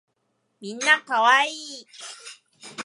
[0.59, 1.85] みんな可愛い